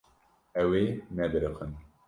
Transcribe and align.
Ew 0.61 0.69
ê 0.81 0.85
nebiriqin. 1.15 1.71